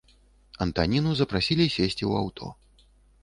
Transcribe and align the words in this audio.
Антаніну 0.65 1.11
запрасілі 1.19 1.65
сесці 1.75 2.03
ў 2.09 2.11
аўто. 2.21 2.45